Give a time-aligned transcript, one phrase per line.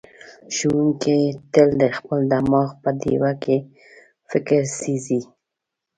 [0.55, 1.19] ښوونکی
[1.53, 3.57] تل د خپل دماغ په ډیوه کې
[4.31, 5.21] فکر سېځي.